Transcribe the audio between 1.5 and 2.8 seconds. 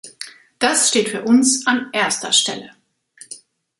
an erster Stelle.